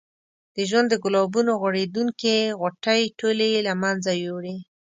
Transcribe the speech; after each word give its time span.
د 0.55 0.57
ژوند 0.69 0.87
د 0.89 0.95
ګلابونو 1.03 1.51
غوړېدونکې 1.61 2.35
غوټۍ 2.59 3.01
ټولې 3.19 3.47
یې 3.53 3.61
له 3.67 3.73
منځه 3.83 4.11
یوړې. 4.25 4.55